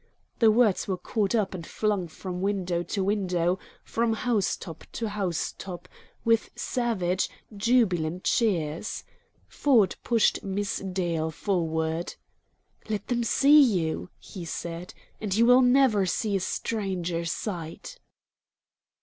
[0.39, 5.09] The words were caught up and flung from window to window, from house top to
[5.09, 5.87] house top,
[6.25, 9.03] with savage, jubilant cheers.
[9.47, 12.15] Ford pushed Miss Dale forward.
[12.89, 17.99] "Let them see you," he said, "and you will never see a stranger sight."